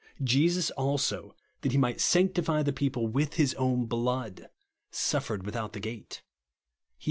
[0.23, 4.49] Jesus also, that he might sanctify the people with his oiun blood,
[4.89, 6.23] suf fered without the gate," (Heb.